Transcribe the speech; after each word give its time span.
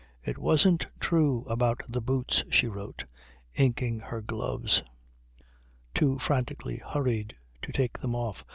"It 0.25 0.39
wasn't 0.39 0.87
true 0.99 1.45
about 1.47 1.81
the 1.87 2.01
boots," 2.01 2.43
she 2.49 2.65
wrote, 2.67 3.03
inking 3.53 3.99
her 3.99 4.19
gloves, 4.19 4.81
too 5.93 6.17
frantically 6.17 6.77
hurried 6.77 7.35
to 7.61 7.71
take 7.71 7.99
them 7.99 8.15
off. 8.15 8.43